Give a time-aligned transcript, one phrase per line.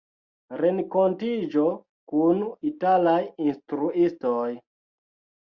[0.61, 1.65] Renkontiĝo
[2.13, 3.15] kun italaj
[3.47, 4.49] instruistoj.